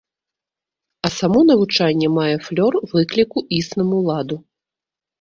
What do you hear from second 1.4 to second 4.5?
навучанне мае флёр выкліку існаму ладу.